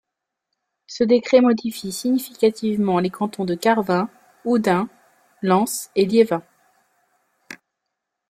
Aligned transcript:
Ce 0.87 1.03
décret 1.03 1.41
modifie 1.41 1.91
significativement 1.91 2.97
les 2.99 3.11
cantons 3.11 3.45
de 3.45 3.53
Carvin, 3.53 4.09
Houdain, 4.45 4.89
Lens 5.43 5.91
et 5.95 6.07
Liévin. 6.07 6.41